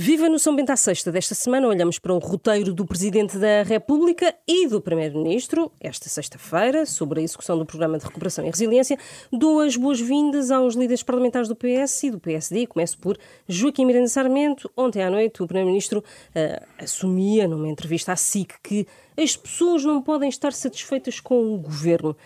[0.00, 3.64] Viva no São Bento à Sexta desta semana, olhamos para o roteiro do Presidente da
[3.64, 8.96] República e do Primeiro-Ministro, esta sexta-feira, sobre a execução do Programa de Recuperação e Resiliência.
[9.32, 12.68] Dou as boas-vindas aos líderes parlamentares do PS e do PSD.
[12.68, 14.70] Começo por Joaquim Miranda Sarmento.
[14.76, 18.86] Ontem à noite, o Primeiro-Ministro uh, assumia, numa entrevista à SIC, que
[19.20, 22.16] as pessoas não podem estar satisfeitas com o Governo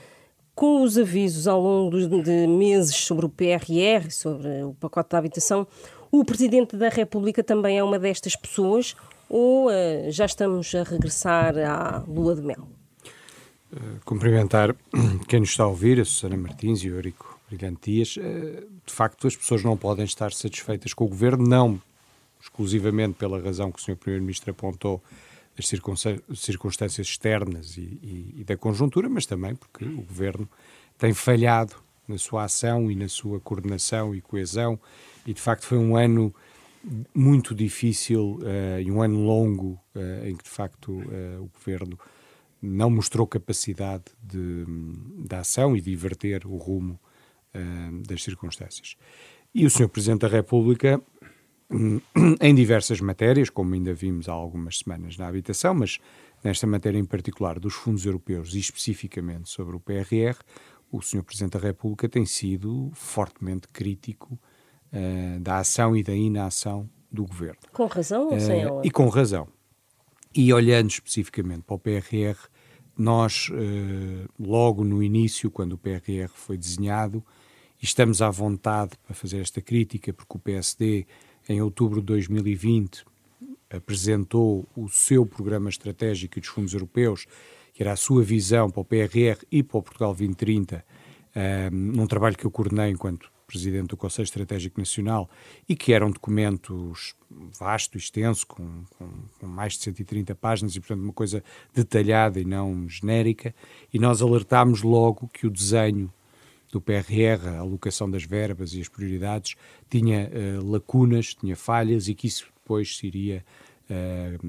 [0.55, 5.67] com os avisos ao longo de meses sobre o PRR, sobre o pacote da habitação,
[6.13, 8.95] o Presidente da República também é uma destas pessoas
[9.31, 12.69] ou uh, já estamos a regressar à lua de mel?
[13.73, 14.77] Uh, cumprimentar
[15.27, 18.19] quem nos está a ouvir, a Susana Martins e o Eurico Brilhante Dias.
[18.19, 21.81] Uh, de facto, as pessoas não podem estar satisfeitas com o Governo, não
[22.39, 23.97] exclusivamente pela razão que o Sr.
[23.97, 25.03] Primeiro-Ministro apontou,
[25.57, 25.69] das
[26.39, 30.49] circunstâncias externas e, e, e da conjuntura, mas também porque o Governo
[30.99, 31.75] tem falhado
[32.07, 34.79] na sua ação e na sua coordenação e coesão
[35.27, 36.35] e de facto foi um ano
[37.15, 41.99] muito difícil uh, e um ano longo uh, em que de facto uh, o governo
[42.61, 44.65] não mostrou capacidade de,
[45.27, 46.99] de ação e de inverter o rumo
[48.07, 48.97] das circunstâncias.
[49.53, 49.89] E o Sr.
[49.89, 51.03] Presidente da República,
[52.41, 55.99] em diversas matérias, como ainda vimos há algumas semanas na habitação, mas
[56.43, 60.39] nesta matéria em particular dos fundos europeus e especificamente sobre o PRR,
[60.93, 61.23] o Sr.
[61.23, 64.39] Presidente da República tem sido fortemente crítico
[64.93, 67.59] uh, da ação e da inação do governo.
[67.73, 68.83] Com razão ou sem ela?
[68.85, 69.49] E com razão.
[70.35, 72.39] E olhando especificamente para o PRR,
[72.97, 77.25] nós, uh, logo no início, quando o PRR foi desenhado,
[77.81, 81.07] e estamos à vontade para fazer esta crítica, porque o PSD,
[81.49, 83.05] em outubro de 2020,
[83.71, 87.27] apresentou o seu programa estratégico dos fundos europeus,
[87.73, 90.85] que era a sua visão para o PRR e para o Portugal 2030,
[91.35, 95.29] um, num trabalho que eu coordenei enquanto presidente do Conselho Estratégico Nacional
[95.69, 96.93] e que era um documento
[97.59, 102.45] vasto, extenso, com, com, com, mais de 130 páginas e, portanto, uma coisa detalhada e
[102.47, 103.55] não genérica.
[103.93, 106.11] E nós alertámos logo que o desenho
[106.73, 109.55] do PRR, a alocação das verbas e as prioridades,
[109.91, 113.45] tinha uh, lacunas, tinha falhas e que isso depois se iria
[113.91, 114.47] uh,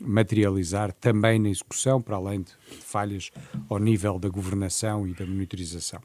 [0.00, 3.30] materializar também na execução, para além de falhas
[3.68, 6.00] ao nível da governação e da monitorização.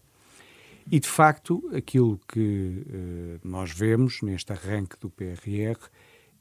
[0.92, 5.80] E, de facto, aquilo que uh, nós vemos neste arranque do PRR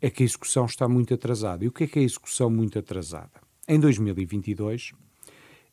[0.01, 1.65] é que a execução está muito atrasada.
[1.65, 3.41] E o que é que é a execução muito atrasada?
[3.67, 4.93] Em 2022,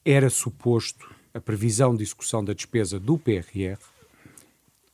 [0.06, 3.80] era suposto a previsão de execução da despesa do PRR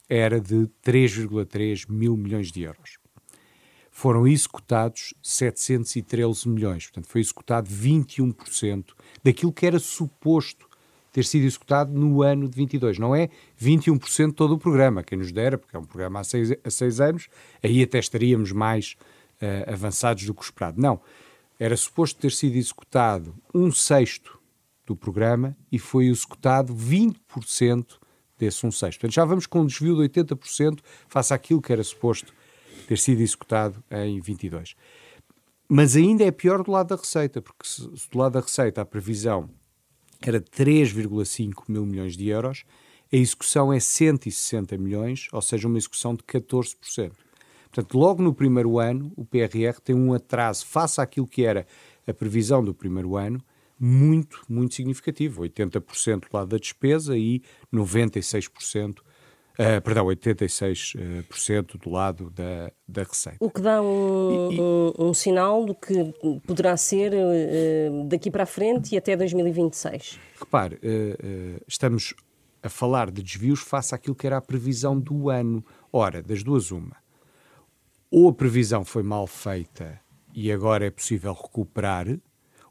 [0.10, 2.98] era de 3,3 mil milhões de euros.
[3.98, 8.90] Foram executados 713 milhões, portanto, foi executado 21%
[9.24, 10.70] daquilo que era suposto
[11.12, 13.00] ter sido executado no ano de 22.
[13.00, 13.28] Não é
[13.60, 16.70] 21% de todo o programa, quem nos dera, porque é um programa há seis, há
[16.70, 17.28] seis anos,
[17.64, 18.96] aí até estaríamos mais
[19.42, 20.80] uh, avançados do que o esperado.
[20.80, 21.02] Não.
[21.60, 24.40] Era suposto ter sido executado um sexto
[24.86, 27.96] do programa e foi executado 20%
[28.38, 29.00] desse um sexto.
[29.00, 32.38] Portanto, já vamos com um desvio de 80% face àquilo que era suposto
[32.88, 34.76] ter sido executado em 22.
[35.70, 38.82] Mas ainda é pior do lado da receita, porque se, se do lado da receita
[38.82, 39.50] a previsão
[40.22, 42.64] era 3,5 mil milhões de euros,
[43.12, 47.12] a execução é 160 milhões, ou seja, uma execução de 14%.
[47.70, 51.68] Portanto, logo no primeiro ano, o PRR tem um atraso face àquilo que era
[52.08, 53.44] a previsão do primeiro ano,
[53.80, 55.44] muito, muito significativo.
[55.44, 59.00] 80% do lado da despesa e 96%
[59.60, 63.38] Uh, perdão, 86% do lado da, da receita.
[63.40, 66.14] O que dá um, e, um, um sinal do que
[66.46, 70.20] poderá ser uh, daqui para a frente e até 2026.
[70.40, 72.14] Repare, uh, estamos
[72.62, 75.66] a falar de desvios face àquilo que era a previsão do ano.
[75.92, 76.96] Ora, das duas, uma.
[78.12, 80.00] Ou a previsão foi mal feita
[80.36, 82.06] e agora é possível recuperar,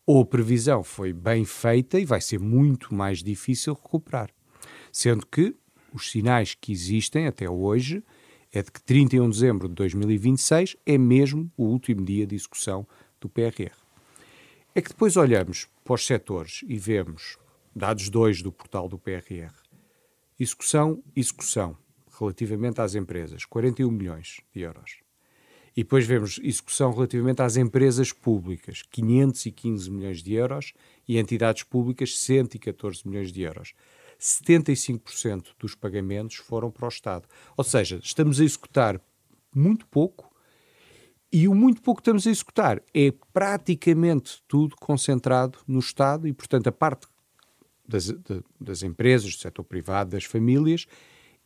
[0.06, 4.30] ou a previsão foi bem feita e vai ser muito mais difícil recuperar.
[4.92, 5.56] Sendo que
[5.96, 8.04] os sinais que existem até hoje
[8.52, 12.86] é de que 31 de dezembro de 2026 é mesmo o último dia de execução
[13.20, 13.72] do PRR.
[14.74, 17.38] É que depois olhamos para os setores e vemos
[17.74, 19.52] dados 2 do portal do PRR.
[20.38, 21.76] Execução, execução,
[22.18, 24.98] relativamente às empresas, 41 milhões de euros.
[25.74, 30.72] E depois vemos execução relativamente às empresas públicas, 515 milhões de euros,
[31.06, 33.74] e entidades públicas, 114 milhões de euros.
[34.20, 37.28] 75% dos pagamentos foram para o Estado.
[37.56, 39.00] Ou seja, estamos a executar
[39.54, 40.30] muito pouco
[41.32, 46.32] e o muito pouco que estamos a executar é praticamente tudo concentrado no Estado e,
[46.32, 47.06] portanto, a parte
[47.86, 48.12] das,
[48.60, 50.86] das empresas, do setor privado, das famílias,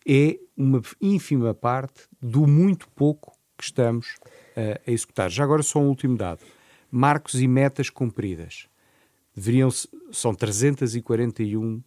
[0.06, 4.16] é uma ínfima parte do muito pouco que estamos
[4.86, 5.30] a executar.
[5.30, 6.40] Já agora só um último dado.
[6.90, 8.66] Marcos e metas cumpridas.
[9.34, 9.70] Deveriam
[10.12, 11.84] são 341 uh,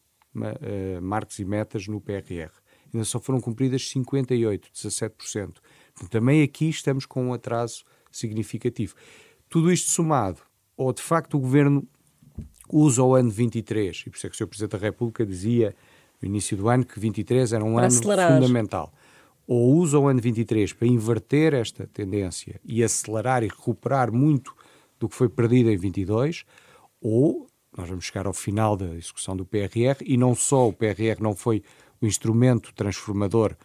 [1.01, 2.51] marcos e metas no PRR.
[2.93, 5.55] Ainda só foram cumpridas 58, 17%.
[6.09, 8.95] Também aqui estamos com um atraso significativo.
[9.49, 10.41] Tudo isto somado,
[10.77, 11.87] ou de facto o governo
[12.71, 14.47] usa o ano 23, e por isso é que o Sr.
[14.47, 15.75] Presidente da República dizia
[16.21, 18.33] no início do ano que 23 era um para ano acelerar.
[18.33, 18.93] fundamental.
[19.45, 24.55] Ou usa o ano 23 para inverter esta tendência e acelerar e recuperar muito
[24.99, 26.45] do que foi perdido em 22,
[27.01, 27.47] ou
[27.77, 31.35] nós vamos chegar ao final da execução do PRR e não só o PRR não
[31.35, 31.63] foi
[32.01, 33.55] o instrumento transformador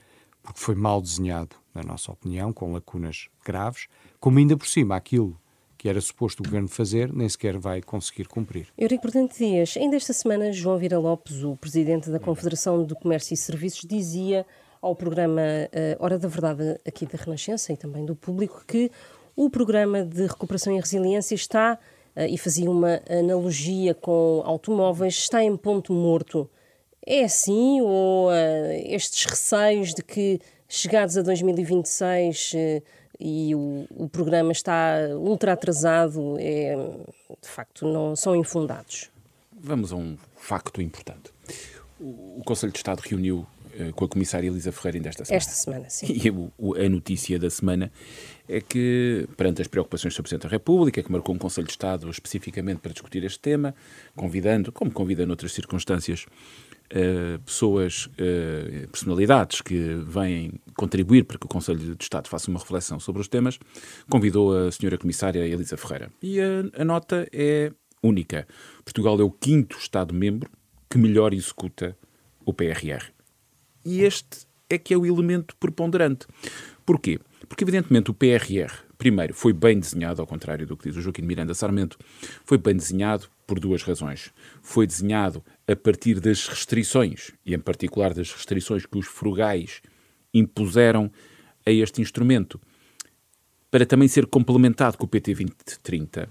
[0.43, 3.87] porque foi mal desenhado, na nossa opinião, com lacunas graves,
[4.19, 5.39] como ainda por cima aquilo
[5.77, 8.67] que era suposto o Governo fazer, nem sequer vai conseguir cumprir.
[8.77, 13.33] Eurico Portante Dias, ainda esta semana, João Vira Lopes, o Presidente da Confederação do Comércio
[13.33, 14.45] e Serviços, dizia
[14.83, 18.91] ao programa uh, Hora da Verdade aqui da Renascença e também do público que
[19.37, 21.79] o programa de recuperação e resiliência está,
[22.27, 26.49] e fazia uma analogia com automóveis, está em ponto morto.
[27.07, 28.33] É assim ou uh,
[28.87, 32.55] estes receios de que chegados a 2026
[33.19, 36.77] e o, o programa está ultra atrasado, é,
[37.43, 39.11] de facto, não são infundados.
[39.53, 41.33] Vamos a um facto importante.
[42.01, 43.47] O, Conselho de Estado reuniu uh,
[43.95, 45.37] com a comissária Elisa Ferreira ainda esta semana.
[45.39, 46.07] Esta semana, sim.
[46.79, 47.93] E a notícia da semana
[48.49, 52.09] é que, perante as preocupações do Presidente da República, que marcou um Conselho de Estado
[52.11, 53.75] especificamente para discutir este tema,
[54.17, 56.27] convidando, como convida noutras circunstâncias,
[56.93, 62.59] uh, pessoas, uh, personalidades que vêm contribuir para que o Conselho de Estado faça uma
[62.59, 63.59] reflexão sobre os temas,
[64.11, 66.11] convidou a senhora Comissária Elisa Ferreira.
[66.23, 67.71] E a, a nota é
[68.03, 68.47] única.
[68.85, 70.51] Portugal é o quinto Estado-membro
[70.91, 71.97] que melhor executa
[72.45, 73.18] o PRR.
[73.85, 76.27] E este é que é o elemento preponderante.
[76.85, 77.19] Porquê?
[77.49, 81.23] Porque, evidentemente, o PRR, primeiro, foi bem desenhado, ao contrário do que diz o Joaquim
[81.23, 81.99] Miranda Sarmento,
[82.45, 84.31] foi bem desenhado por duas razões.
[84.61, 89.81] Foi desenhado a partir das restrições, e em particular das restrições que os frugais
[90.35, 91.11] impuseram
[91.65, 92.61] a este instrumento,
[93.71, 96.29] para também ser complementado com o PT 2030.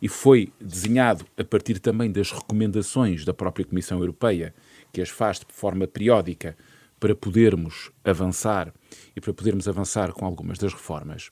[0.00, 4.54] E foi desenhado a partir também das recomendações da própria Comissão Europeia,
[4.92, 6.56] que as faz de forma periódica
[7.02, 8.72] para podermos avançar
[9.16, 11.30] e para podermos avançar com algumas das reformas.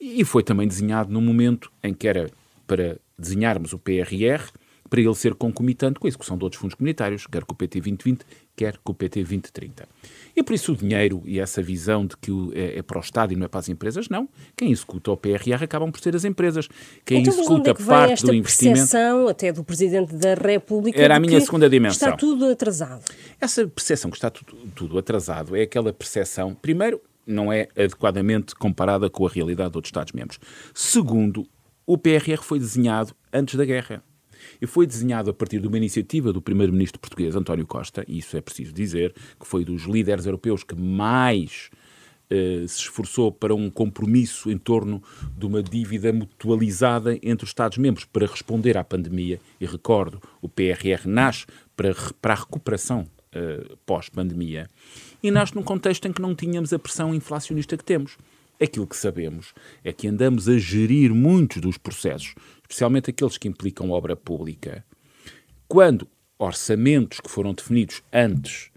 [0.00, 2.30] E foi também desenhado num momento em que era
[2.66, 4.50] para desenharmos o PRR,
[4.90, 7.80] para ele ser concomitante com a execução de outros fundos comunitários, quer com o PT
[7.80, 8.24] 2020,
[8.56, 9.88] quer com o PT 2030.
[10.36, 13.32] E por isso o dinheiro e essa visão de que é, é para o Estado
[13.32, 14.28] e não é para as empresas, não.
[14.56, 16.68] Quem executa o PRR acabam por ser as empresas.
[17.04, 19.28] Quem então, executa é que parte esta do investimento.
[19.28, 21.00] até do Presidente da República.
[21.00, 22.08] Era a minha segunda dimensão.
[22.08, 23.04] Está tudo atrasado.
[23.40, 29.08] Essa percepção que está tudo, tudo atrasado é aquela percepção, primeiro, não é adequadamente comparada
[29.08, 30.40] com a realidade de outros Estados-membros.
[30.74, 31.46] Segundo,
[31.86, 34.02] o PRR foi desenhado antes da guerra
[34.60, 38.36] e foi desenhado a partir de uma iniciativa do primeiro-ministro português António Costa, e isso
[38.36, 41.70] é preciso dizer, que foi dos líderes europeus que mais
[42.30, 45.02] uh, se esforçou para um compromisso em torno
[45.36, 49.40] de uma dívida mutualizada entre os Estados-membros para responder à pandemia.
[49.60, 51.46] E recordo, o PRR nasce
[51.76, 54.68] para, para a recuperação uh, pós-pandemia
[55.22, 58.16] e nasce num contexto em que não tínhamos a pressão inflacionista que temos.
[58.62, 62.34] Aquilo que sabemos é que andamos a gerir muitos dos processos,
[62.70, 64.84] especialmente aqueles que implicam obra pública,
[65.66, 66.06] quando
[66.38, 68.70] orçamentos que foram definidos antes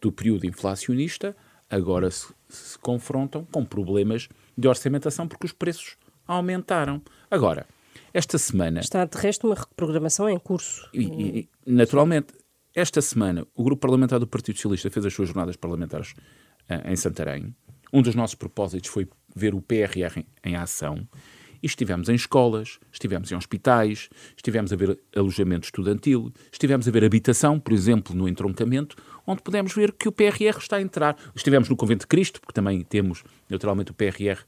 [0.00, 1.36] do período inflacionista
[1.68, 7.02] agora se, se confrontam com problemas de orçamentação porque os preços aumentaram.
[7.28, 7.66] Agora,
[8.14, 8.80] esta semana.
[8.80, 10.88] Está de resto uma reprogramação em curso.
[10.94, 12.32] E, e, naturalmente,
[12.72, 16.94] esta semana o Grupo Parlamentar do Partido Socialista fez as suas jornadas parlamentares uh, em
[16.94, 17.54] Santarém.
[17.92, 21.06] Um dos nossos propósitos foi ver o PRR em, em ação.
[21.62, 27.04] E estivemos em escolas, estivemos em hospitais, estivemos a ver alojamento estudantil, estivemos a ver
[27.04, 31.16] habitação, por exemplo, no entroncamento, onde pudemos ver que o PRR está a entrar.
[31.34, 34.40] Estivemos no Convento de Cristo, porque também temos, naturalmente, o PRR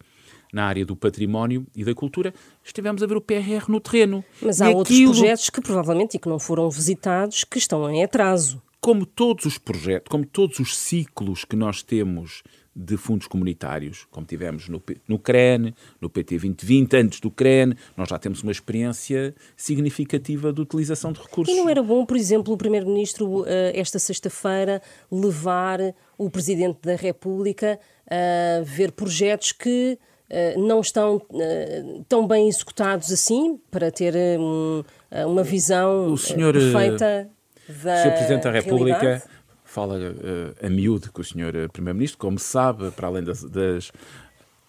[0.52, 4.23] na área do património e da cultura, estivemos a ver o PRR no terreno.
[4.40, 5.12] Mas há e outros aquilo...
[5.12, 8.62] projetos que provavelmente e que não foram visitados que estão em atraso.
[8.81, 12.42] Como todos os projetos, como todos os ciclos que nós temos
[12.75, 18.09] de fundos comunitários, como tivemos no, no CREN, no PT 2020, antes do CREN, nós
[18.09, 21.55] já temos uma experiência significativa de utilização de recursos.
[21.55, 25.81] E não era bom, por exemplo, o Primeiro-Ministro, eh, esta sexta-feira, levar
[26.17, 29.99] o Presidente da República a ver projetos que
[30.31, 34.83] eh, não estão uh, tão bem executados assim, para ter um,
[35.26, 37.29] uma visão o senhor, perfeita
[37.69, 37.95] da.
[37.95, 38.11] O Sr.
[38.12, 39.41] Presidente da República realidade
[39.73, 41.69] fala uh, a miúdo com o Sr.
[41.73, 43.91] Primeiro-Ministro, como sabe, para além das, das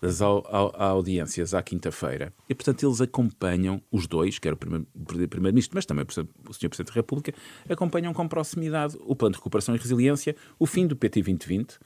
[0.03, 6.05] das audiências à quinta-feira e, portanto, eles acompanham, os dois, quer o Primeiro-Ministro, mas também
[6.05, 6.27] o Sr.
[6.67, 7.33] Presidente da República,
[7.69, 11.79] acompanham com proximidade o Plano de Recuperação e Resiliência, o fim do PT 2020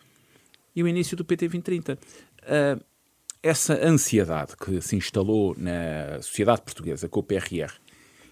[0.76, 1.94] e o início do PT 2030.
[1.94, 2.84] Uh,
[3.44, 7.72] essa ansiedade que se instalou na sociedade portuguesa com o PRR,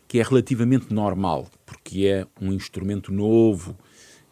[0.08, 3.78] que é relativamente normal, porque é um instrumento novo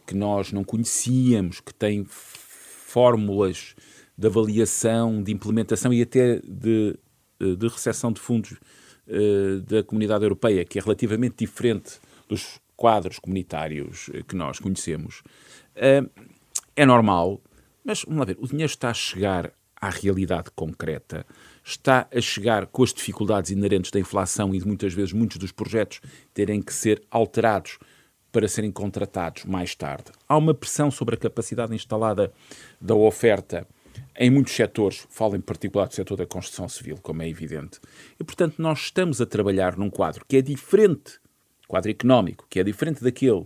[0.05, 3.75] que nós não conhecíamos, que tem fórmulas
[4.17, 6.97] de avaliação, de implementação e até de,
[7.39, 8.51] eh, de recepção de fundos
[9.07, 15.23] uh, da comunidade europeia, que é relativamente diferente dos quadros comunitários eh, que nós conhecemos,
[16.75, 17.41] é normal,
[17.83, 19.51] mas vamos lá ver, o dinheiro está a chegar
[19.83, 21.25] à realidade concreta,
[21.63, 25.51] está a chegar com as dificuldades inerentes da inflação e de muitas vezes muitos dos
[25.51, 25.99] projetos
[26.33, 27.77] terem que ser alterados
[28.33, 30.11] para serem contratados mais tarde.
[30.27, 32.33] Há uma pressão sobre a capacidade instalada
[32.81, 33.65] da oferta
[34.17, 37.79] em muitos setores, falo em particular do setor da construção civil, como é evidente.
[38.19, 41.19] E, portanto, nós estamos a trabalhar num quadro que é diferente,
[41.67, 43.45] quadro económico, que é diferente daquele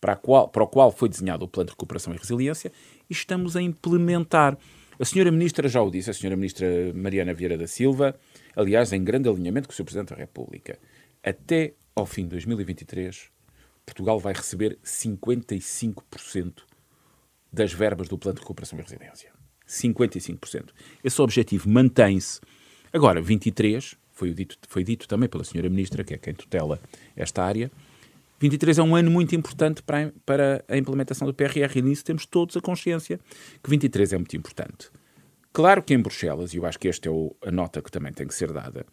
[0.00, 2.72] para, qual, para o qual foi desenhado o Plano de Recuperação e Resiliência,
[3.08, 4.58] e estamos a implementar.
[4.98, 8.18] A senhora Ministra já o disse, a senhora Ministra Mariana Vieira da Silva,
[8.56, 9.84] aliás, em grande alinhamento com o Sr.
[9.84, 10.78] Presidente da República.
[11.22, 13.30] Até ao fim de 2023,
[13.90, 16.62] Portugal vai receber 55%
[17.52, 19.32] das verbas do Plano de Recuperação e Resiliência.
[19.68, 20.70] 55%.
[21.02, 22.40] Esse objetivo mantém-se.
[22.92, 26.80] Agora, 23, foi dito, foi dito também pela senhora Ministra, que é quem tutela
[27.16, 27.70] esta área,
[28.38, 32.24] 23 é um ano muito importante para para a implementação do PRR e nisso temos
[32.24, 33.20] todos a consciência
[33.62, 34.90] que 23 é muito importante.
[35.52, 38.12] Claro que em Bruxelas, e eu acho que esta é o, a nota que também
[38.12, 38.86] tem que ser dada,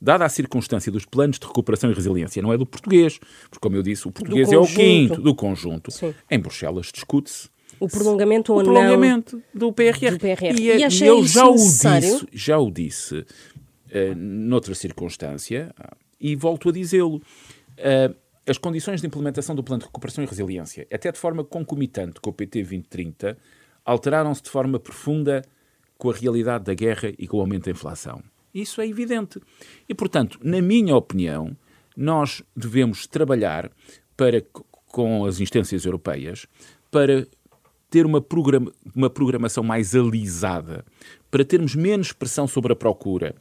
[0.00, 3.76] dada a circunstância dos planos de recuperação e resiliência, não é do português, porque, como
[3.76, 5.90] eu disse, o português é o quinto do conjunto.
[5.90, 6.14] Sim.
[6.30, 7.48] Em Bruxelas discute-se
[7.80, 10.12] o prolongamento ou o prolongamento não do PRR.
[10.12, 10.58] Do PRR.
[10.58, 13.26] E, e, e eu já o disse, já o disse uh,
[14.16, 15.74] noutra circunstância
[16.20, 17.16] e volto a dizê-lo.
[17.78, 18.14] Uh,
[18.46, 22.28] as condições de implementação do Plano de Recuperação e Resiliência, até de forma concomitante com
[22.28, 23.38] o PT 2030,
[23.84, 25.42] alteraram-se de forma profunda
[25.96, 28.22] com a realidade da guerra e com o aumento da inflação.
[28.54, 29.40] Isso é evidente.
[29.88, 31.56] E, portanto, na minha opinião,
[31.96, 33.70] nós devemos trabalhar
[34.16, 34.40] para,
[34.86, 36.46] com as instâncias europeias
[36.90, 37.26] para
[37.90, 40.84] ter uma, programa, uma programação mais alisada,
[41.30, 43.34] para termos menos pressão sobre a procura,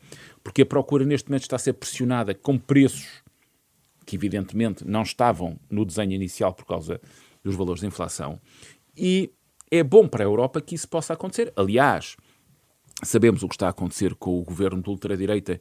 [0.44, 3.24] porque a procura neste momento está a ser pressionada com preços
[4.06, 7.00] que evidentemente não estavam no desenho inicial por causa
[7.44, 8.40] dos valores de inflação,
[8.96, 9.32] e
[9.72, 11.52] é bom para a Europa que isso possa acontecer.
[11.56, 12.16] Aliás,
[13.04, 15.60] sabemos o que está a acontecer com o governo de ultradireita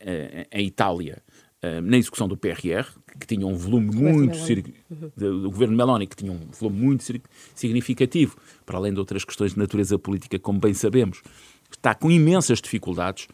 [0.00, 1.22] eh, em Itália,
[1.62, 2.86] eh, na execução do PRR,
[3.18, 4.36] que tinha um volume muito
[5.16, 7.04] do governo Meloni, que tinha um volume muito
[7.54, 8.36] significativo,
[8.66, 11.22] para além de outras questões de natureza política, como bem sabemos,
[11.70, 13.28] está com imensas dificuldades.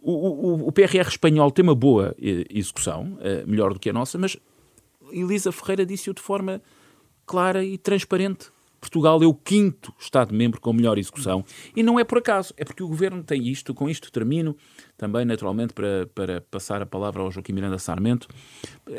[0.00, 4.18] O, o, o PRR espanhol tem uma boa eh, execução, melhor do que a nossa,
[4.18, 4.36] mas
[5.10, 6.60] Elisa Ferreira disse-o de forma
[7.26, 8.52] clara e transparente.
[8.84, 11.42] Portugal é o quinto Estado-membro com melhor execução.
[11.74, 14.54] E não é por acaso, é porque o Governo tem isto, com isto termino,
[14.94, 18.28] também naturalmente para, para passar a palavra ao Joaquim Miranda Sarmento.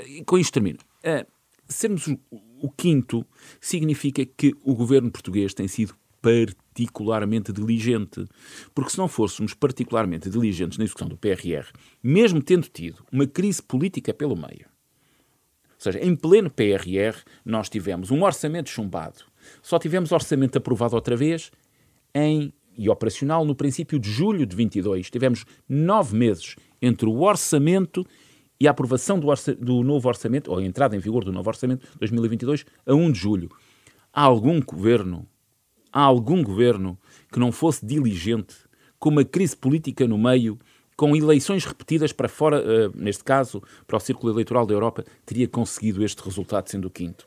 [0.08, 0.80] E com isto termino.
[1.04, 1.28] É,
[1.68, 2.18] sermos o,
[2.64, 3.24] o quinto
[3.62, 8.26] significa que o Governo português tem sido particularmente diligente.
[8.74, 11.68] Porque se não fôssemos particularmente diligentes na execução do PRR,
[12.02, 18.10] mesmo tendo tido uma crise política pelo meio, ou seja, em pleno PRR, nós tivemos
[18.10, 21.52] um orçamento chumbado só tivemos orçamento aprovado outra vez
[22.14, 25.10] em e operacional no princípio de julho de 22.
[25.10, 28.06] Tivemos nove meses entre o orçamento
[28.60, 31.50] e a aprovação do, orça do novo orçamento, ou a entrada em vigor do novo
[31.50, 33.50] orçamento 2022, a 1 de julho.
[34.14, 35.28] Há algum governo,
[35.92, 36.98] há algum governo
[37.32, 38.56] que não fosse diligente,
[38.98, 40.58] com uma crise política no meio,
[40.96, 45.48] com eleições repetidas para fora, uh, neste caso, para o círculo eleitoral da Europa, teria
[45.48, 47.26] conseguido este resultado sendo o quinto.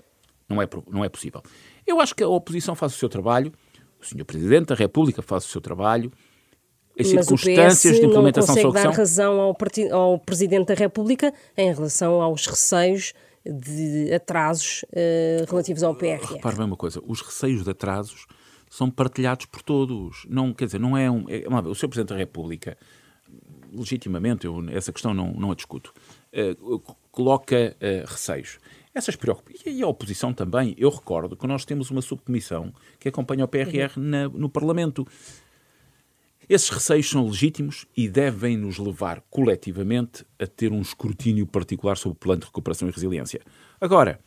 [0.49, 1.43] Não é, não é possível.
[1.87, 3.53] Eu acho que a oposição faz o seu trabalho,
[4.01, 4.25] o Sr.
[4.25, 6.11] Presidente da República faz o seu trabalho,
[6.99, 9.57] as Mas circunstâncias de implementação não consegue dar razão ao,
[9.93, 13.15] ao, Presidente da República em relação aos receios
[13.45, 16.35] de atrasos uh, relativos ao PRR.
[16.35, 18.27] Repare bem uma coisa, os receios de atrasos
[18.69, 20.27] são partilhados por todos.
[20.29, 21.25] Não, quer dizer, não é um...
[21.29, 21.89] É, o Sr.
[21.89, 22.77] Presidente da República,
[23.73, 25.95] legitimamente, eu essa questão não, não a discuto,
[26.35, 26.81] uh,
[27.13, 28.59] coloca uh, receios.
[28.95, 29.63] Essas preocupações.
[29.67, 30.75] E a oposição também.
[30.79, 34.03] Eu recordo que nós temos uma subcomissão que acompanha o PRR uhum.
[34.03, 35.07] na, no Parlamento.
[36.49, 42.17] Esses receios são legítimos e devem nos levar coletivamente a ter um escrutínio particular sobre
[42.17, 43.41] o plano de recuperação e resiliência.
[43.81, 44.19] Agora,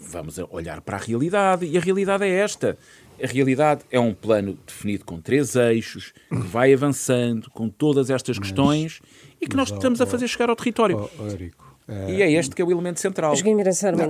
[0.00, 2.78] vamos olhar para a realidade e a realidade é esta.
[3.22, 8.38] A realidade é um plano definido com três eixos, que vai avançando com todas estas
[8.38, 9.00] mas, questões
[9.40, 11.08] e que nós estamos oh, a fazer chegar ao território.
[11.18, 11.71] Eurico, uh,
[12.08, 13.34] e é este que é o elemento central.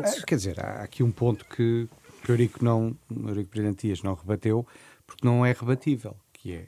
[0.02, 1.88] Não, quer dizer, há aqui um ponto que,
[2.22, 4.66] que o Eurico, não, o Eurico Brilhantias não rebateu,
[5.06, 6.66] porque não é rebatível, que é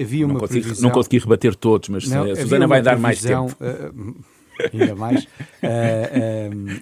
[0.00, 0.88] havia uma não consegui, previsão...
[0.88, 3.56] Não consegui rebater todos, mas não, a Susana vai dar mais tempo.
[3.60, 4.24] Uh,
[4.72, 5.24] ainda mais.
[5.24, 5.28] Uh,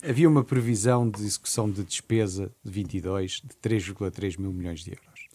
[0.09, 5.29] havia uma previsão de execução de despesa de 22 de 3,3 mil milhões de euros.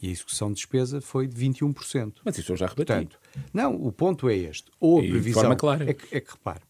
[0.00, 2.14] E a execução de despesa foi de 21%.
[2.24, 2.86] Mas isso eu já rebati.
[2.86, 3.18] Portanto,
[3.52, 4.70] não, o ponto é este.
[4.78, 5.22] Ou a previsão.
[5.22, 5.90] De forma clara.
[5.90, 6.60] É que, é que repare,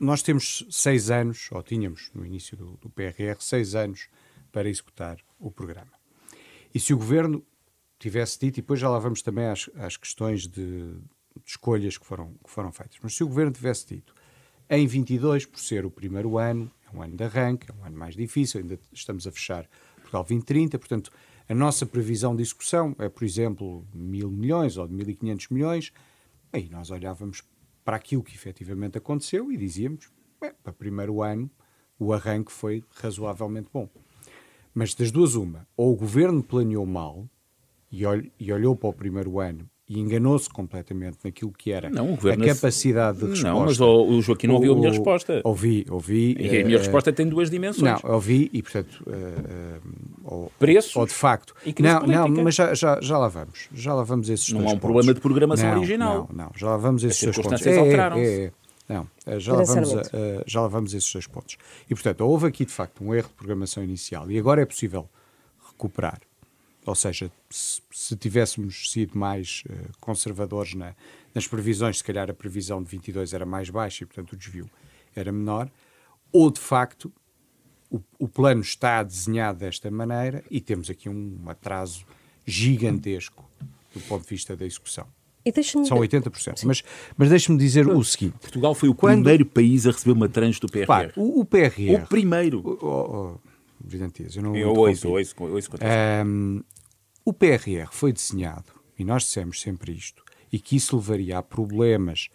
[0.00, 4.08] nós temos seis anos, ou tínhamos no início do, do PRR, seis anos
[4.50, 5.92] para executar o programa.
[6.74, 7.44] E se o governo
[7.98, 10.96] tivesse dito, e depois já lá vamos também às, às questões de, de,
[11.44, 14.14] escolhas que foram, que foram feitas, mas se o governo tivesse dito,
[14.70, 17.96] em 22, por ser o primeiro ano, é um ano de arranque, é um ano
[17.96, 21.10] mais difícil, ainda estamos a fechar Portugal 2030, portanto,
[21.46, 25.92] a nossa previsão de execução é, por exemplo, mil milhões ou de 1.500 milhões,
[26.52, 27.42] aí nós olhávamos
[27.84, 31.50] para aquilo que efetivamente aconteceu e dizíamos, para o primeiro ano,
[31.98, 33.88] o arranque foi razoavelmente bom.
[34.72, 37.28] Mas das duas, uma, ou o governo planeou mal,
[37.90, 42.14] e, ol e olhou para o primeiro ano e enganou-se completamente naquilo que era não,
[42.14, 43.48] a capacidade de resposta.
[43.50, 45.42] Não, mas o, Joaquim não ouviu a minha resposta.
[45.44, 46.34] Ouvi, ouvi.
[46.38, 48.02] E a minha uh, resposta tem duas dimensões.
[48.02, 49.04] Não, ouvi e, portanto...
[49.06, 50.98] Uh, uh, Preço.
[50.98, 51.54] Ou de facto...
[51.78, 53.68] não, não, mas já, já, já lá vamos.
[53.74, 54.80] Já lá vamos esses não há um pontos.
[54.80, 56.28] problema de programação não, original.
[56.32, 57.66] Não, não, já lá vamos esses dois pontos.
[57.66, 58.22] As alteraram-se.
[58.22, 58.52] É, é, é.
[58.86, 59.08] Não,
[59.40, 59.98] já lá, vamos, uh,
[60.46, 61.56] já lá vamos esses dois pontos.
[61.90, 65.08] E, portanto, houve aqui, de facto, um erro de programação inicial e agora é possível
[65.66, 66.20] recuperar
[66.86, 70.94] ou seja, se, se tivéssemos sido mais uh, conservadores na,
[71.34, 74.70] nas previsões, se calhar a previsão de 22 era mais baixa e, portanto, o desvio
[75.14, 75.70] era menor,
[76.32, 77.12] ou de facto
[77.90, 82.04] o, o plano está desenhado desta maneira e temos aqui um atraso
[82.44, 83.48] gigantesco
[83.94, 85.06] do ponto de vista da execução.
[85.86, 86.58] São 80%.
[86.58, 86.66] Sim.
[86.66, 86.82] Mas,
[87.16, 89.22] mas deixe-me dizer o seguinte: Portugal foi o quando...
[89.22, 90.86] primeiro país a receber uma tranche do PRR.
[90.86, 91.94] Claro, o, o PRR.
[91.94, 92.60] O primeiro.
[92.60, 93.40] O, o,
[94.34, 95.70] eu não eu ouço, ouço, ouço, ouço
[96.26, 96.62] um,
[97.24, 102.28] o PRR foi desenhado, e nós dissemos sempre isto, e que isso levaria a problemas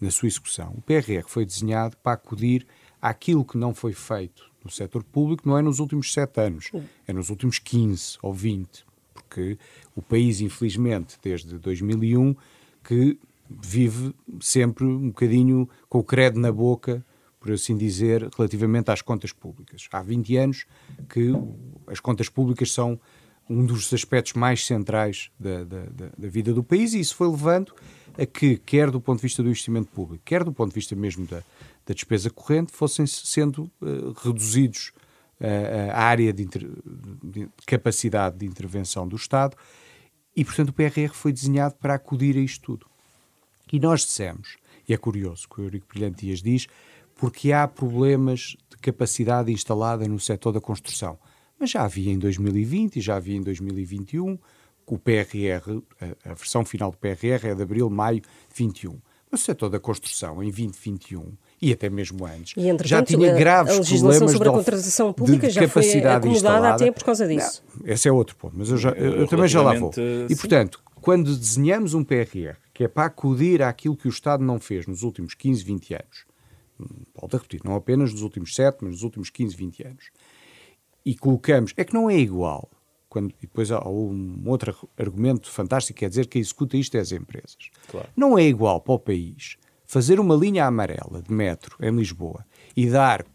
[0.00, 0.74] na sua execução.
[0.76, 2.66] O PRR foi desenhado para acudir
[3.00, 6.70] àquilo que não foi feito no setor público, não é nos últimos sete anos,
[7.06, 9.56] é nos últimos 15 ou 20, porque
[9.94, 12.34] o país, infelizmente, desde 2001,
[12.82, 17.04] que vive sempre um bocadinho com o credo na boca,
[17.38, 19.88] por assim dizer, relativamente às contas públicas.
[19.92, 20.66] Há 20 anos
[21.08, 21.32] que
[21.86, 22.98] as contas públicas são
[23.52, 25.84] um dos aspectos mais centrais da, da,
[26.16, 27.74] da, vida do país, e isso foi levando
[28.18, 30.96] a que, quer do ponto de vista do investimento público, quer do ponto de vista
[30.96, 31.42] mesmo da,
[31.86, 34.92] da despesa corrente, fossem sendo uh, reduzidos
[35.40, 39.56] uh, a área de, de, capacidade de intervenção do Estado,
[40.34, 42.86] e, portanto, o PRR foi desenhado para acudir a isto tudo.
[43.70, 44.56] E nós dissemos,
[44.88, 46.66] e é curioso que o Eurico Brilhante Dias diz,
[47.14, 51.18] porque há problemas de capacidade instalada no setor da construção
[51.62, 54.36] mas já havia em 2020 e já havia em 2021,
[54.84, 58.98] o PRR, a, a versão final do PRR é de abril, maio de 21.
[59.30, 63.78] No setor da construção, em 2021, e até mesmo antes, e, já tinha graves a
[63.78, 66.74] legislação sobre a contratação pública de, já foi acomodada instalada.
[66.74, 67.62] até por causa disso.
[67.80, 69.92] Não, esse é outro ponto, mas eu, já, eu, eu também já lá vou.
[70.28, 74.58] E, portanto, quando desenhamos um PRR que é para acudir àquilo que o Estado não
[74.58, 76.24] fez nos últimos 15, 20 anos,
[76.78, 80.10] hum, volto a repetir, não apenas nos últimos 7, mas nos últimos 15, 20 anos,
[81.04, 81.72] e colocamos.
[81.76, 82.70] É que não é igual.
[83.08, 87.12] Quando, e depois há um outro argumento fantástico, quer dizer que executa isto é as
[87.12, 87.70] empresas.
[87.88, 88.08] Claro.
[88.16, 92.88] Não é igual para o país fazer uma linha amarela de metro em Lisboa e
[92.88, 93.26] dar,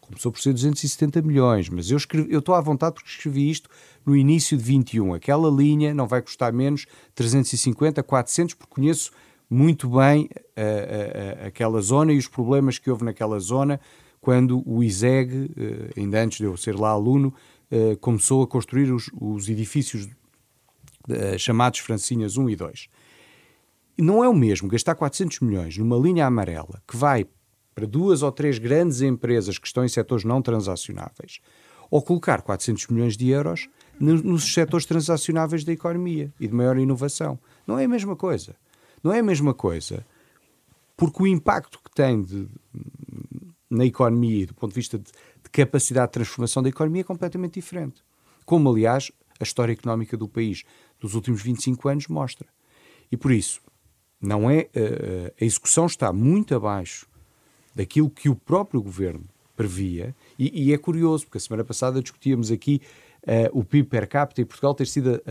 [0.00, 3.68] começou por ser 270 milhões, mas eu, escrevi, eu estou à vontade porque escrevi isto
[4.06, 5.14] no início de 21.
[5.14, 9.10] Aquela linha não vai custar menos 350, 400, porque conheço
[9.50, 13.80] muito bem a, a, a, aquela zona e os problemas que houve naquela zona
[14.20, 17.34] quando o ISEG, eh, ainda antes de eu ser lá aluno,
[17.70, 20.08] eh, começou a construir os, os edifícios
[21.08, 22.88] eh, chamados Francinhas 1 e 2.
[23.96, 27.26] E não é o mesmo gastar 400 milhões numa linha amarela que vai
[27.74, 31.40] para duas ou três grandes empresas que estão em setores não transacionáveis,
[31.90, 37.38] ou colocar 400 milhões de euros nos setores transacionáveis da economia e de maior inovação.
[37.66, 38.54] Não é a mesma coisa.
[39.02, 40.04] Não é a mesma coisa
[41.00, 42.46] porque o impacto que tem de,
[43.70, 47.04] na economia e do ponto de vista de, de capacidade de transformação da economia é
[47.04, 48.02] completamente diferente.
[48.44, 50.64] Como, aliás, a história económica do país
[50.98, 52.48] dos últimos 25 anos mostra.
[53.10, 53.60] E por isso,
[54.20, 57.06] não é uh, a execução está muito abaixo
[57.74, 59.24] daquilo que o próprio governo
[59.56, 62.80] previa, e, e, é curioso, porque a semana passada discutíamos aqui
[63.52, 65.22] o PIB per capita e Portugal ter sido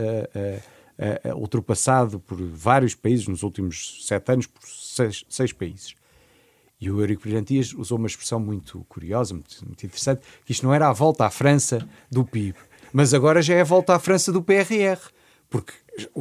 [1.34, 5.96] ultrapassado por vários países nos últimos sete anos, por seis, seis países.
[6.80, 10.72] E o Eurico Brilhantias usou uma expressão muito curiosa, muito, muito, interessante, que isto não
[10.72, 12.54] era a volta à França do PIB,
[12.92, 14.98] mas agora já é a volta à França do PRR,
[15.50, 15.72] porque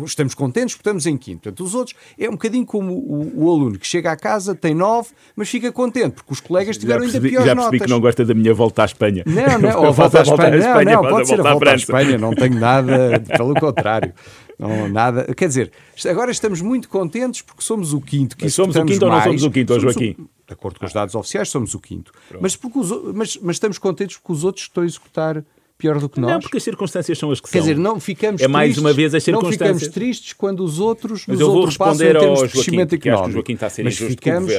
[0.03, 1.43] estamos contentes porque estamos em quinto.
[1.43, 4.73] Portanto, os outros é um bocadinho como o, o, aluno que chega à casa, tem
[4.73, 7.85] nove, mas fica contente porque os colegas tiveram percebi, ainda piores já percebi notas.
[7.85, 9.23] que não gosta da minha volta à Espanha.
[9.25, 12.33] Não, não, ou volta à Espanha, não, não, pode ser a volta à Espanha, não
[12.33, 14.13] tenho nada, pelo contrário.
[14.57, 15.33] Não, nada.
[15.35, 15.71] Quer dizer,
[16.09, 18.35] agora estamos muito contentes porque somos o quinto.
[18.35, 20.15] Que somos o quinto mais, ou não somos o quinto, somos Joaquim?
[20.19, 22.11] O, de acordo com os dados oficiais, somos o quinto.
[22.41, 25.43] Mas, porque os, mas, mas estamos contentes porque os outros estão a executar
[25.77, 26.31] pior do que nós.
[26.31, 27.67] Não, porque as circunstâncias são as que Quer são.
[27.67, 29.59] dizer, não ficamos É mais tristes, uma vez as circunstâncias.
[29.59, 32.89] Não ficamos tristes quando os outros Mas nos eu vou em termos ao de crescimento
[32.91, 33.31] Joaquim, que acho que o económico.
[33.33, 34.53] Joaquim está a ser Mas injusto ficamos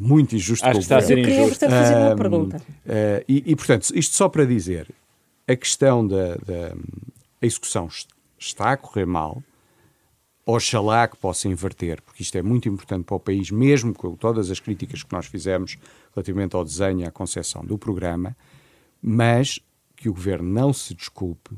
[0.00, 1.30] muito injusto Acho que está a ser Eu governo.
[1.30, 1.68] queria, injusto.
[1.68, 2.56] fazer uma Um, pergunta.
[2.56, 4.88] Uh, e, e, portanto, isto só para dizer,
[5.46, 6.74] a questão da, da
[7.40, 7.88] a execução
[8.38, 9.42] está a correr mal,
[10.44, 14.50] oxalá que possa inverter, porque isto é muito importante para o país, mesmo com todas
[14.50, 15.78] as críticas que nós fizemos
[16.14, 18.36] relativamente ao desenho e à concepção do programa,
[19.00, 19.60] mas
[19.96, 21.56] que o governo não se desculpe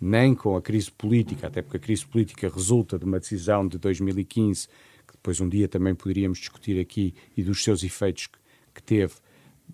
[0.00, 3.78] nem com a crise política, até porque a crise política resulta de uma decisão de
[3.78, 4.68] 2015,
[5.06, 8.28] que depois um dia também poderíamos discutir aqui, e dos seus efeitos
[8.74, 9.14] que, teve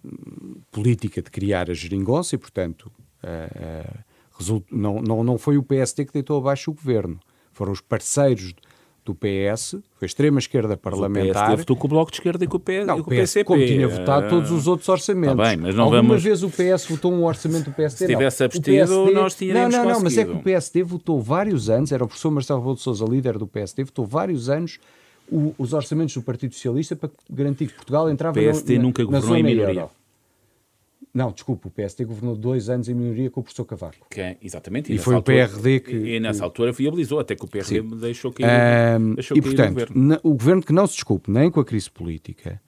[0.05, 2.93] hum, política de criar a geringonça, e portanto
[3.25, 7.19] uh, uh, não, não, não foi o PSD que deitou abaixo o governo,
[7.53, 8.55] foram os parceiros
[9.05, 11.55] do PS, foi a extrema-esquerda parlamentar.
[11.55, 13.45] O votou com o Bloco de Esquerda e com o, PS, não, com o PCP.
[13.45, 15.37] Como tinha votado todos os outros orçamentos.
[15.37, 16.23] Tá bem, mas não Alguma vamos...
[16.23, 18.07] vez o PS votou um orçamento do PSD?
[18.07, 18.47] Se tivesse não.
[18.47, 19.11] abstido, PSD...
[19.11, 22.07] nós tínhamos Não, não, não, mas é que o PSD votou vários anos, era o
[22.07, 24.79] professor Marcelo Rebelo de Sousa, líder do PSD, votou vários anos
[25.31, 29.03] o, os orçamentos do Partido Socialista para garantir que Portugal entrava O PSD na, nunca
[29.03, 29.81] na governou em zona minoria.
[29.81, 29.91] euro.
[31.14, 34.07] Não, desculpa, o PSD governou dois anos em minoria com o professor Cavaco.
[34.09, 34.88] Que é, exatamente.
[34.90, 37.83] E nessa foi o altura- PRD que- E, nessa altura viabilizou, até que o PRD
[37.96, 40.03] deixou cair, Ahm, deixou e, cair o portanto, governo.
[40.09, 42.61] na- o governo que não se desculpe nem com a crise política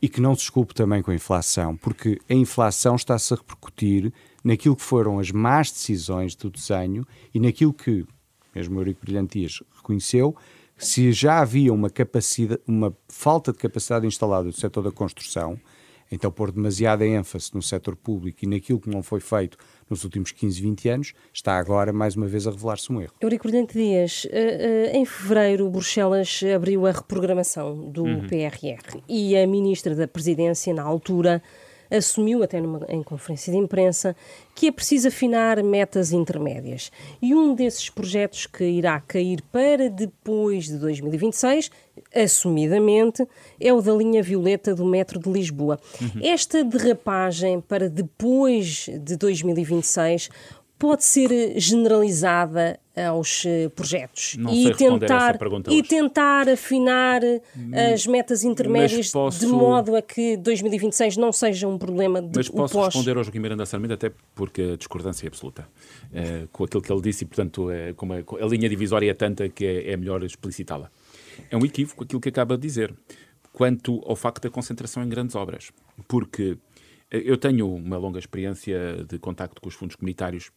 [0.00, 4.12] e que não se desculpe também com a inflação, porque a inflação está-se a repercutir
[4.42, 7.04] naquilo que foram as más decisões do desenho
[7.34, 8.06] e naquilo que,
[8.54, 10.34] mesmo o Eurico Brilhantias reconheceu,
[10.78, 15.58] se já havia uma capacidade, uma falta de capacidade instalada do setor da construção,
[16.10, 19.56] então pôr demasiada ênfase no setor público e naquilo que não foi feito
[19.88, 23.12] nos últimos 15, 20 anos, está agora mais uma vez a revelar-se um erro.
[23.20, 28.26] Eurico Brilhante Dias, eh, eh, em fevereiro, Bruxelas abriu a reprogramação do Uhum.
[28.26, 31.42] PRR e a ministra da Presidência, na altura,
[31.90, 34.14] assumiu, até numa, em conferência de imprensa,
[34.54, 36.90] que é preciso afinar metas intermédias.
[37.22, 41.70] E um desses projetos que irá cair para depois de 2026,
[42.14, 43.26] assumidamente,
[43.60, 45.78] é o da linha violeta do metro de Lisboa.
[46.00, 46.20] Uhum.
[46.22, 50.30] Esta derrapagem para depois de 2026
[50.78, 55.38] pode ser eh, generalizada aos eh, projetos Não e tentar
[55.70, 57.40] e tentar afinar eh,
[57.94, 62.48] as metas intermédias posso- de modo a que 2026 não seja um problema de Mas
[62.48, 62.86] posso pós.
[62.94, 65.68] responder ao Joaquim Miranda Sarmento, até porque a discordância é absoluta
[66.12, 69.14] eh, com aquilo que ele disse e, portanto, é, como a, a linha divisória é
[69.14, 70.90] tanta que é, é melhor explicitá-la.
[71.50, 72.94] É um equívoco aquilo que acaba de dizer,
[73.52, 75.70] quanto ao facto da concentração em grandes obras.
[76.06, 76.56] Porque
[77.10, 80.50] eh, eu tenho uma longa experiência de contacto com os fundos comunitários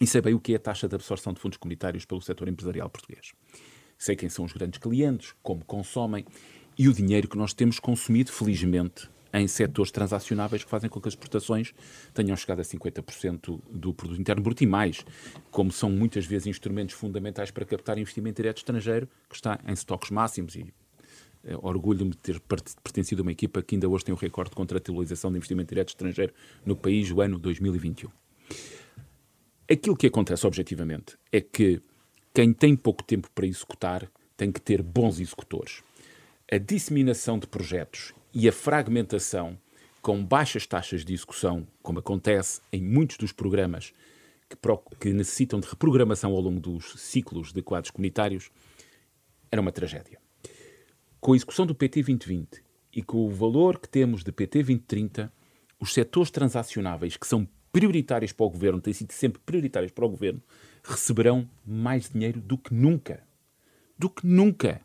[0.00, 2.48] e sei bem o que é a taxa de absorção de fundos comunitários pelo setor
[2.48, 3.32] empresarial português.
[3.96, 6.24] Sei quem são os grandes clientes, como consomem
[6.78, 11.08] e o dinheiro que nós temos consumido, felizmente, em setores transacionáveis que fazem com que
[11.08, 11.74] as exportações
[12.14, 15.04] tenham chegado a 50% do produto interno bruto e mais,
[15.50, 20.10] como são muitas vezes instrumentos fundamentais para captar investimento direto estrangeiro, que está em estoques
[20.10, 20.72] máximos e
[21.44, 24.56] eh, orgulho-me de ter pertencido a uma equipa que ainda hoje tem o recorde de
[24.56, 26.32] contratualização de investimento direto estrangeiro
[26.64, 28.08] no país, o ano 2021.
[29.70, 31.82] Aquilo que acontece objetivamente é que
[32.32, 35.82] quem tem pouco tempo para executar tem que ter bons executores.
[36.50, 39.58] A disseminação de projetos e a fragmentação
[40.00, 43.92] com baixas taxas de execução, como acontece em muitos dos programas
[44.48, 44.56] que,
[44.98, 48.50] que necessitam de reprogramação ao longo dos ciclos de quadros comunitários,
[49.52, 50.18] era uma tragédia.
[51.20, 52.62] Com a execução do PT 2020
[52.94, 55.30] e com o valor que temos de PT 2030,
[55.78, 60.08] os setores transacionáveis que são prioritários para o governo, têm sido sempre prioritários para o
[60.08, 60.42] governo,
[60.82, 63.22] receberão mais dinheiro do que nunca.
[63.98, 64.80] Do que nunca.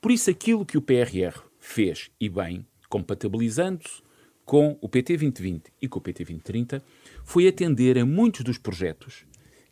[0.00, 4.02] Por isso, aquilo que o PRR fez, e bem, compatibilizando-se
[4.44, 6.82] com o PT 2020 e com o PT 2030,
[7.24, 9.24] foi atender a muitos dos projetos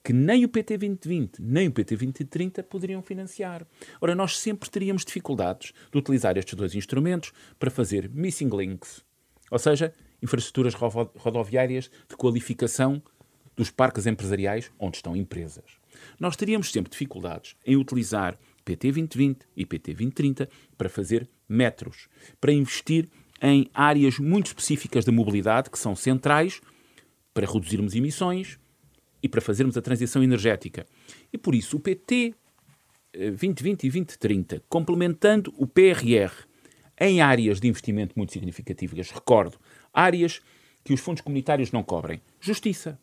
[0.02, 3.66] que nem o PT 2020 nem o PT 2030 poderiam financiar.
[4.00, 9.04] Ora, nós sempre teríamos dificuldades de utilizar estes dois instrumentos para fazer missing links,
[9.50, 9.92] ou seja,
[10.22, 13.02] infraestruturas rodoviárias de qualificação
[13.56, 15.64] dos parques empresariais onde estão empresas.
[16.18, 22.08] Nós teríamos sempre dificuldades em utilizar PT 2020 e PT 2030 para fazer metros,
[22.40, 23.08] para investir
[23.42, 26.60] em áreas muito específicas da mobilidade que são centrais
[27.32, 28.58] para reduzirmos emissões
[29.22, 30.86] e para fazermos a transição energética.
[31.32, 32.34] E por isso o PT
[33.12, 36.32] 2020 eh, e 2030, complementando o PRR
[36.98, 39.58] em áreas de investimento muito significativas, recordo,
[39.92, 40.40] áreas
[40.84, 42.98] que os fundos comunitários não cobrem: justiça,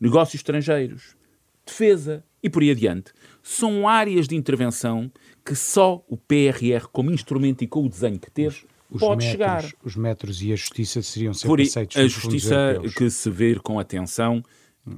[0.00, 1.16] negócios estrangeiros,
[1.64, 5.10] defesa e por aí adiante, são áreas de intervenção
[5.44, 9.30] que só o PRR, como instrumento e com o desenho que teve, os pode metros,
[9.30, 9.64] chegar.
[9.82, 11.96] Os metros e a justiça seriam sempre por, aceitos.
[11.96, 14.42] A justiça que se vê com atenção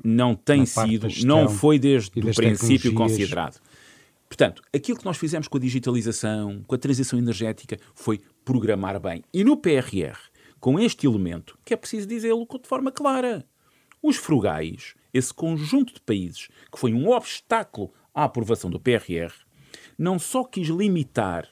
[0.05, 3.61] não tem sido, não foi desde o princípio considerado.
[4.29, 9.23] Portanto, aquilo que nós fizemos com a digitalização, com a transição energética, foi programar bem.
[9.33, 10.19] E no PRR,
[10.61, 13.47] com este elemento, que é preciso dizê-lo de forma clara,
[14.03, 19.33] os frugais, esse conjunto de países que foi um obstáculo à aprovação do PRR,
[19.99, 21.49] não só quis limitar,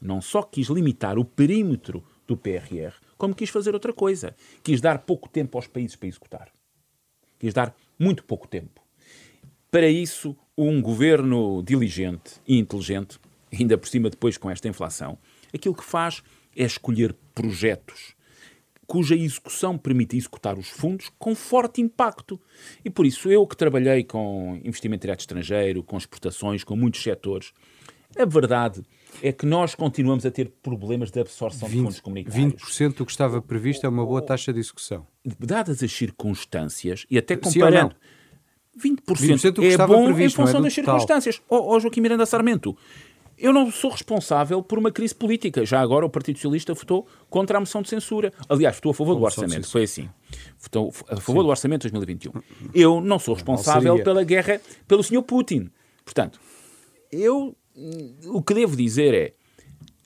[0.00, 4.34] não só quis limitar o perímetro do PRR, como quis fazer outra coisa.
[4.62, 6.48] Quis dar pouco tempo aos países para executar.
[7.38, 8.82] Quis dar muito pouco tempo.
[9.70, 13.18] Para isso, um governo diligente e inteligente,
[13.52, 15.18] ainda por cima depois com esta inflação,
[15.54, 16.22] aquilo que faz
[16.56, 18.14] é escolher projetos
[18.92, 22.38] cuja execução permite executar os fundos com forte impacto.
[22.84, 27.54] E por isso, eu que trabalhei com investimento direto estrangeiro, com exportações, com muitos setores,
[28.18, 28.82] a verdade
[29.22, 32.52] é que nós continuamos a ter problemas de absorção 20, de fundos comunitários.
[32.78, 35.06] 20% do que estava previsto é uma boa taxa de execução.
[35.40, 37.96] Dadas as circunstâncias, e até comparando...
[38.78, 40.98] 20%, 20 é bom previsto, em função é das total.
[40.98, 41.42] circunstâncias.
[41.48, 42.76] Ó oh, oh, Joaquim Miranda Sarmento,
[43.42, 45.66] eu não sou responsável por uma crise política.
[45.66, 48.32] Já agora o Partido Socialista votou contra a moção de censura.
[48.48, 49.68] Aliás, votou a favor do orçamento.
[49.68, 50.08] Foi assim.
[50.58, 51.46] Votou a favor Sim.
[51.46, 52.32] do orçamento de 2021.
[52.72, 55.22] Eu não sou responsável pela guerra pelo Sr.
[55.22, 55.70] Putin.
[56.04, 56.40] Portanto,
[57.10, 57.56] eu
[58.26, 59.34] o que devo dizer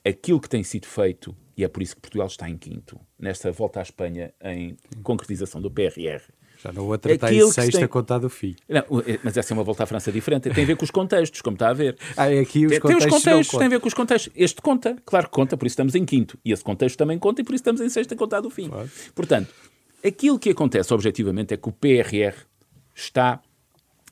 [0.03, 2.99] é aquilo que tem sido feito, e é por isso que Portugal está em quinto,
[3.19, 6.23] nesta volta à Espanha em concretização do PRR,
[6.61, 7.87] já na outra está em sexta tem...
[7.87, 8.55] contado o fim.
[8.67, 10.49] Não, é, mas essa é uma volta à França diferente.
[10.49, 11.97] Tem a ver com os contextos, como está a ver.
[12.15, 14.33] Ah, é aqui os tem, contextos tem os contextos, tem a ver com os contextos.
[14.35, 16.37] Este conta, claro que conta, por isso estamos em quinto.
[16.43, 18.69] E esse contexto também conta e por isso estamos em sexta contado o fim.
[18.69, 18.89] Claro.
[19.13, 19.53] Portanto,
[20.05, 22.35] aquilo que acontece objetivamente é que o PRR
[22.95, 23.39] está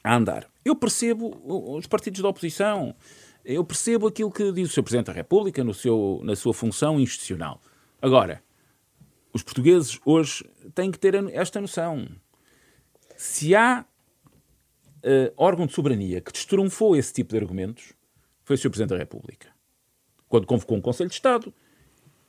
[0.04, 0.48] a andar.
[0.64, 1.42] Eu percebo
[1.78, 2.96] os partidos da oposição,
[3.44, 4.84] eu percebo aquilo que diz o Sr.
[4.84, 7.62] Presidente da República no seu, na sua função institucional.
[8.02, 8.44] Agora,
[9.34, 12.08] os portugueses hoje têm que ter esta noção.
[13.16, 13.86] Se há
[15.04, 17.94] uh, órgão de soberania que destrunfou esse tipo de argumentos,
[18.44, 18.70] foi o Sr.
[18.70, 19.50] Presidente da República.
[20.28, 21.54] Quando convocou um Conselho de Estado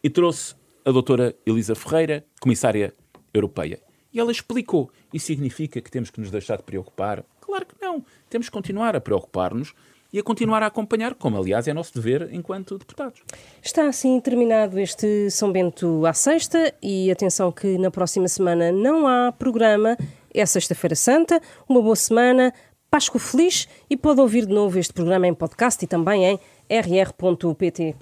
[0.03, 2.95] e trouxe a doutora Elisa Ferreira, comissária
[3.35, 3.81] europeia.
[4.13, 4.91] E ela explicou.
[5.13, 7.25] Isso significa que temos que nos deixar de preocupar?
[7.41, 8.05] Claro que não.
[8.31, 9.75] Temos que continuar a preocupar-nos
[10.13, 13.21] e a continuar a acompanhar, como aliás é nosso dever enquanto deputados.
[13.63, 19.07] Está assim terminado este São Bento à sexta e atenção que na próxima semana não
[19.07, 19.97] há programa
[20.41, 21.41] é Sexta-feira Santa.
[21.69, 22.53] Uma boa semana,
[22.91, 27.97] Páscoa feliz e pode ouvir de novo este programa em podcast e também em rr.pt.